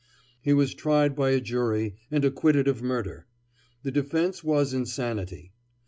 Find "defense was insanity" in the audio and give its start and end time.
3.91-5.53